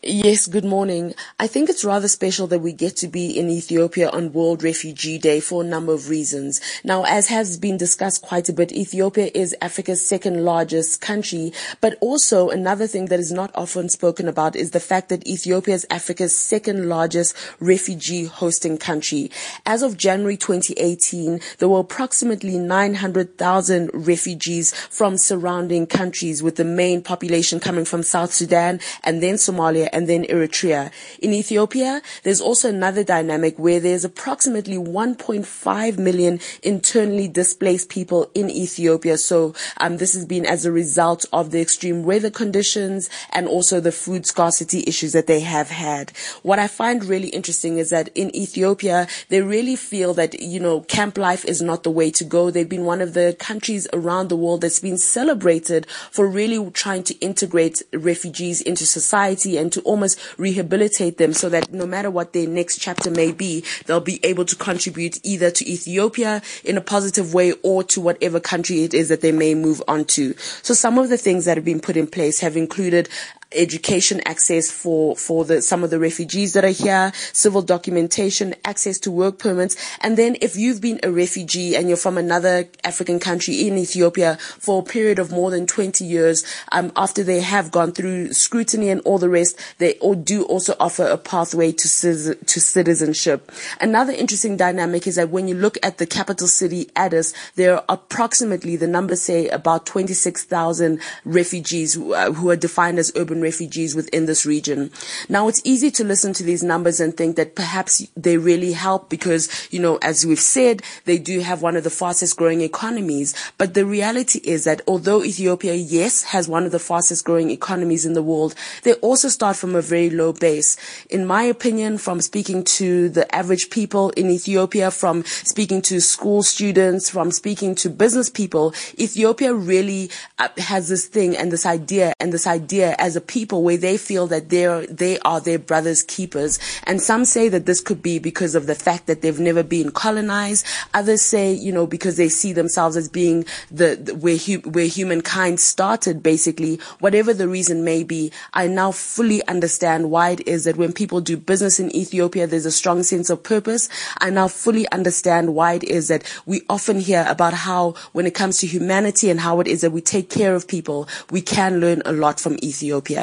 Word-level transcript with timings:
Yes, 0.00 0.46
good 0.46 0.64
morning. 0.64 1.12
I 1.40 1.48
think 1.48 1.68
it's 1.68 1.84
rather 1.84 2.06
special 2.06 2.46
that 2.48 2.60
we 2.60 2.72
get 2.72 2.94
to 2.98 3.08
be 3.08 3.36
in 3.36 3.50
Ethiopia 3.50 4.08
on 4.10 4.32
World 4.32 4.62
Refugee 4.62 5.18
Day 5.18 5.40
for 5.40 5.62
a 5.62 5.66
number 5.66 5.92
of 5.92 6.08
reasons. 6.08 6.60
Now, 6.84 7.02
as 7.02 7.26
has 7.30 7.58
been 7.58 7.76
discussed 7.76 8.22
quite 8.22 8.48
a 8.48 8.52
bit, 8.52 8.70
Ethiopia 8.70 9.28
is 9.34 9.56
Africa's 9.60 10.06
second 10.06 10.44
largest 10.44 11.00
country, 11.00 11.52
but 11.80 11.98
also 12.00 12.48
another 12.48 12.86
thing 12.86 13.06
that 13.06 13.18
is 13.18 13.32
not 13.32 13.50
often 13.56 13.88
spoken 13.88 14.28
about 14.28 14.54
is 14.54 14.70
the 14.70 14.78
fact 14.78 15.08
that 15.08 15.26
Ethiopia 15.26 15.74
is 15.74 15.86
Africa's 15.90 16.36
second 16.36 16.88
largest 16.88 17.34
refugee 17.58 18.26
hosting 18.26 18.78
country. 18.78 19.32
As 19.66 19.82
of 19.82 19.96
January 19.96 20.36
2018, 20.36 21.40
there 21.58 21.68
were 21.68 21.80
approximately 21.80 22.56
900,000 22.56 23.90
refugees 23.92 24.72
from 24.72 25.18
surrounding 25.18 25.88
countries 25.88 26.40
with 26.40 26.54
the 26.54 26.64
main 26.64 27.02
population 27.02 27.58
coming 27.58 27.84
from 27.84 28.04
South 28.04 28.32
Sudan 28.32 28.78
and 29.02 29.20
then 29.20 29.34
Somalia 29.34 29.87
and 29.92 30.08
then 30.08 30.24
Eritrea. 30.24 30.90
In 31.20 31.32
Ethiopia, 31.32 32.02
there's 32.22 32.40
also 32.40 32.68
another 32.68 33.04
dynamic 33.04 33.58
where 33.58 33.80
there's 33.80 34.04
approximately 34.04 34.76
1.5 34.76 35.98
million 35.98 36.40
internally 36.62 37.28
displaced 37.28 37.88
people 37.88 38.30
in 38.34 38.50
Ethiopia. 38.50 39.18
So 39.18 39.54
um, 39.78 39.96
this 39.96 40.14
has 40.14 40.24
been 40.24 40.46
as 40.46 40.64
a 40.64 40.72
result 40.72 41.24
of 41.32 41.50
the 41.50 41.60
extreme 41.60 42.02
weather 42.02 42.30
conditions 42.30 43.08
and 43.30 43.48
also 43.48 43.80
the 43.80 43.92
food 43.92 44.26
scarcity 44.26 44.84
issues 44.86 45.12
that 45.12 45.26
they 45.26 45.40
have 45.40 45.70
had. 45.70 46.12
What 46.42 46.58
I 46.58 46.68
find 46.68 47.04
really 47.04 47.28
interesting 47.28 47.78
is 47.78 47.90
that 47.90 48.08
in 48.14 48.34
Ethiopia, 48.34 49.06
they 49.28 49.42
really 49.42 49.76
feel 49.76 50.14
that, 50.14 50.40
you 50.40 50.60
know, 50.60 50.80
camp 50.82 51.18
life 51.18 51.44
is 51.44 51.60
not 51.60 51.82
the 51.82 51.90
way 51.90 52.10
to 52.12 52.24
go. 52.24 52.50
They've 52.50 52.68
been 52.68 52.84
one 52.84 53.00
of 53.00 53.14
the 53.14 53.36
countries 53.38 53.86
around 53.92 54.28
the 54.28 54.36
world 54.36 54.60
that's 54.60 54.80
been 54.80 54.98
celebrated 54.98 55.86
for 56.10 56.26
really 56.28 56.70
trying 56.70 57.02
to 57.04 57.14
integrate 57.18 57.82
refugees 57.92 58.60
into 58.60 58.86
society 58.86 59.56
and 59.56 59.72
to 59.72 59.77
to 59.78 59.84
almost 59.84 60.18
rehabilitate 60.38 61.18
them 61.18 61.32
so 61.32 61.48
that 61.48 61.72
no 61.72 61.86
matter 61.86 62.10
what 62.10 62.32
their 62.32 62.46
next 62.46 62.78
chapter 62.78 63.10
may 63.10 63.32
be, 63.32 63.64
they'll 63.86 64.00
be 64.00 64.20
able 64.24 64.44
to 64.44 64.56
contribute 64.56 65.18
either 65.24 65.50
to 65.50 65.68
Ethiopia 65.68 66.42
in 66.64 66.76
a 66.76 66.80
positive 66.80 67.34
way 67.34 67.52
or 67.62 67.82
to 67.84 68.00
whatever 68.00 68.40
country 68.40 68.84
it 68.84 68.94
is 68.94 69.08
that 69.08 69.20
they 69.20 69.32
may 69.32 69.54
move 69.54 69.82
on 69.88 70.04
to. 70.04 70.34
So 70.62 70.74
some 70.74 70.98
of 70.98 71.08
the 71.08 71.18
things 71.18 71.44
that 71.44 71.56
have 71.56 71.64
been 71.64 71.80
put 71.80 71.96
in 71.96 72.06
place 72.06 72.40
have 72.40 72.56
included 72.56 73.08
education 73.52 74.20
access 74.26 74.70
for, 74.70 75.16
for 75.16 75.44
the, 75.44 75.62
some 75.62 75.82
of 75.82 75.90
the 75.90 75.98
refugees 75.98 76.52
that 76.52 76.64
are 76.64 76.68
here, 76.68 77.12
civil 77.32 77.62
documentation, 77.62 78.54
access 78.64 78.98
to 78.98 79.10
work 79.10 79.38
permits. 79.38 79.76
And 80.00 80.16
then 80.16 80.36
if 80.40 80.56
you've 80.56 80.80
been 80.80 81.00
a 81.02 81.10
refugee 81.10 81.74
and 81.74 81.88
you're 81.88 81.96
from 81.96 82.18
another 82.18 82.68
African 82.84 83.18
country 83.18 83.66
in 83.66 83.78
Ethiopia 83.78 84.36
for 84.36 84.82
a 84.82 84.84
period 84.84 85.18
of 85.18 85.30
more 85.30 85.50
than 85.50 85.66
20 85.66 86.04
years, 86.04 86.44
um, 86.72 86.92
after 86.94 87.22
they 87.24 87.40
have 87.40 87.70
gone 87.70 87.92
through 87.92 88.32
scrutiny 88.32 88.90
and 88.90 89.00
all 89.02 89.18
the 89.18 89.30
rest, 89.30 89.58
they 89.78 89.94
do 90.24 90.44
also 90.44 90.74
offer 90.78 91.06
a 91.06 91.16
pathway 91.16 91.72
to, 91.72 92.34
to 92.34 92.60
citizenship. 92.60 93.50
Another 93.80 94.12
interesting 94.12 94.56
dynamic 94.56 95.06
is 95.06 95.16
that 95.16 95.30
when 95.30 95.48
you 95.48 95.54
look 95.54 95.78
at 95.82 95.98
the 95.98 96.06
capital 96.06 96.48
city, 96.48 96.90
Addis, 96.94 97.32
there 97.54 97.76
are 97.76 97.84
approximately, 97.88 98.76
the 98.76 98.86
numbers 98.86 99.22
say 99.22 99.48
about 99.48 99.86
26,000 99.86 101.00
refugees 101.24 101.94
who, 101.94 102.12
uh, 102.12 102.32
who 102.32 102.50
are 102.50 102.56
defined 102.56 102.98
as 102.98 103.10
urban 103.16 103.37
refugees 103.40 103.94
within 103.94 104.26
this 104.26 104.44
region. 104.44 104.90
Now 105.28 105.48
it's 105.48 105.60
easy 105.64 105.90
to 105.92 106.04
listen 106.04 106.32
to 106.34 106.42
these 106.42 106.62
numbers 106.62 107.00
and 107.00 107.16
think 107.16 107.36
that 107.36 107.54
perhaps 107.54 108.06
they 108.16 108.36
really 108.36 108.72
help 108.72 109.08
because, 109.08 109.68
you 109.70 109.80
know, 109.80 109.98
as 110.02 110.24
we've 110.26 110.38
said, 110.38 110.82
they 111.04 111.18
do 111.18 111.40
have 111.40 111.62
one 111.62 111.76
of 111.76 111.84
the 111.84 111.90
fastest 111.90 112.36
growing 112.36 112.60
economies. 112.60 113.34
But 113.58 113.74
the 113.74 113.86
reality 113.86 114.40
is 114.44 114.64
that 114.64 114.82
although 114.86 115.24
Ethiopia, 115.24 115.74
yes, 115.74 116.24
has 116.24 116.48
one 116.48 116.64
of 116.64 116.72
the 116.72 116.78
fastest 116.78 117.24
growing 117.24 117.50
economies 117.50 118.06
in 118.06 118.12
the 118.12 118.22
world, 118.22 118.54
they 118.82 118.94
also 118.94 119.28
start 119.28 119.56
from 119.56 119.74
a 119.74 119.82
very 119.82 120.10
low 120.10 120.32
base. 120.32 120.76
In 121.10 121.26
my 121.26 121.42
opinion, 121.42 121.98
from 121.98 122.20
speaking 122.20 122.64
to 122.64 123.08
the 123.08 123.32
average 123.34 123.70
people 123.70 124.10
in 124.10 124.30
Ethiopia, 124.30 124.90
from 124.90 125.24
speaking 125.24 125.82
to 125.82 126.00
school 126.00 126.42
students, 126.42 127.10
from 127.10 127.30
speaking 127.30 127.74
to 127.76 127.90
business 127.90 128.30
people, 128.30 128.74
Ethiopia 128.98 129.54
really 129.54 130.10
uh, 130.38 130.48
has 130.58 130.88
this 130.88 131.06
thing 131.06 131.36
and 131.36 131.52
this 131.52 131.66
idea 131.66 132.12
and 132.20 132.32
this 132.32 132.46
idea 132.46 132.94
as 132.98 133.16
a 133.16 133.20
people 133.28 133.62
where 133.62 133.76
they 133.76 133.96
feel 133.96 134.26
that 134.26 134.48
they're, 134.48 134.86
they 134.86 135.18
are 135.20 135.40
their 135.40 135.58
brother's 135.58 136.02
keepers. 136.02 136.58
And 136.84 137.00
some 137.00 137.24
say 137.24 137.48
that 137.50 137.66
this 137.66 137.80
could 137.80 138.02
be 138.02 138.18
because 138.18 138.54
of 138.54 138.66
the 138.66 138.74
fact 138.74 139.06
that 139.06 139.22
they've 139.22 139.38
never 139.38 139.62
been 139.62 139.92
colonized. 139.92 140.66
Others 140.94 141.22
say, 141.22 141.52
you 141.52 141.72
know, 141.72 141.86
because 141.86 142.16
they 142.16 142.28
see 142.28 142.52
themselves 142.52 142.96
as 142.96 143.08
being 143.08 143.44
the, 143.70 143.96
the 143.96 144.14
where, 144.14 144.36
hu- 144.36 144.68
where 144.70 144.86
humankind 144.86 145.60
started, 145.60 146.22
basically. 146.22 146.80
Whatever 146.98 147.32
the 147.32 147.48
reason 147.48 147.84
may 147.84 148.02
be, 148.02 148.32
I 148.54 148.66
now 148.66 148.90
fully 148.90 149.46
understand 149.46 150.10
why 150.10 150.30
it 150.30 150.46
is 150.48 150.64
that 150.64 150.76
when 150.76 150.92
people 150.92 151.20
do 151.20 151.36
business 151.36 151.78
in 151.78 151.94
Ethiopia, 151.94 152.46
there's 152.46 152.66
a 152.66 152.72
strong 152.72 153.02
sense 153.02 153.30
of 153.30 153.42
purpose. 153.42 153.88
I 154.18 154.30
now 154.30 154.48
fully 154.48 154.90
understand 154.90 155.54
why 155.54 155.74
it 155.74 155.84
is 155.84 156.08
that 156.08 156.24
we 156.46 156.62
often 156.68 156.98
hear 157.00 157.24
about 157.28 157.52
how 157.52 157.94
when 158.12 158.26
it 158.26 158.34
comes 158.34 158.58
to 158.58 158.66
humanity 158.66 159.30
and 159.30 159.40
how 159.40 159.60
it 159.60 159.68
is 159.68 159.82
that 159.82 159.92
we 159.92 160.00
take 160.00 160.30
care 160.30 160.54
of 160.54 160.66
people, 160.66 161.08
we 161.30 161.40
can 161.40 161.80
learn 161.80 162.02
a 162.04 162.12
lot 162.12 162.40
from 162.40 162.56
Ethiopia. 162.62 163.17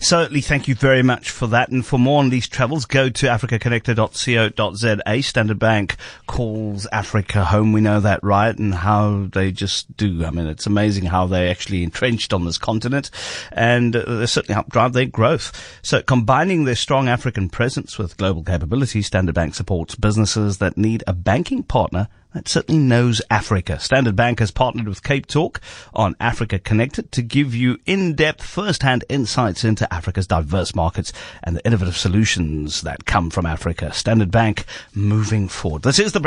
Certainly, 0.00 0.42
thank 0.42 0.68
you 0.68 0.74
very 0.74 1.02
much 1.02 1.30
for 1.30 1.46
that. 1.48 1.70
And 1.70 1.84
for 1.84 1.98
more 1.98 2.18
on 2.20 2.30
these 2.30 2.46
travels, 2.48 2.84
go 2.84 3.08
to 3.08 3.26
africaconnected.co.za. 3.26 5.22
Standard 5.22 5.58
Bank 5.58 5.96
calls 6.26 6.86
Africa 6.92 7.44
home. 7.44 7.72
We 7.72 7.80
know 7.80 8.00
that, 8.00 8.22
right? 8.22 8.56
And 8.56 8.74
how 8.74 9.28
they 9.32 9.50
just 9.50 9.96
do. 9.96 10.24
I 10.24 10.30
mean, 10.30 10.46
it's 10.46 10.66
amazing 10.66 11.06
how 11.06 11.26
they 11.26 11.50
actually 11.50 11.82
entrenched 11.82 12.32
on 12.32 12.44
this 12.44 12.58
continent 12.58 13.10
and 13.52 13.96
uh, 13.96 14.04
they 14.18 14.26
certainly 14.26 14.54
help 14.54 14.68
drive 14.70 14.92
their 14.92 15.06
growth. 15.06 15.78
So 15.82 16.02
combining 16.02 16.64
their 16.64 16.76
strong 16.76 17.08
African 17.08 17.48
presence 17.48 17.98
with 17.98 18.16
global 18.16 18.42
capabilities, 18.42 19.06
Standard 19.06 19.34
Bank 19.34 19.54
supports 19.54 19.94
businesses 19.94 20.58
that 20.58 20.76
need 20.76 21.02
a 21.06 21.12
banking 21.12 21.62
partner 21.62 22.08
that 22.34 22.48
certainly 22.48 22.80
knows 22.80 23.22
Africa. 23.30 23.78
Standard 23.78 24.16
Bank 24.16 24.40
has 24.40 24.50
partnered 24.50 24.88
with 24.88 25.02
Cape 25.02 25.26
Talk 25.26 25.60
on 25.94 26.16
Africa 26.20 26.58
Connected 26.58 27.12
to 27.12 27.22
give 27.22 27.54
you 27.54 27.78
in-depth 27.86 28.44
first-hand 28.44 29.04
insights 29.08 29.64
into 29.64 29.92
Africa's 29.92 30.26
diverse 30.26 30.74
markets 30.74 31.12
and 31.42 31.56
the 31.56 31.64
innovative 31.64 31.96
solutions 31.96 32.82
that 32.82 33.06
come 33.06 33.30
from 33.30 33.46
Africa. 33.46 33.92
Standard 33.92 34.30
Bank 34.30 34.64
moving 34.94 35.48
forward. 35.48 35.82
This 35.82 35.98
is 35.98 36.12
the 36.12 36.20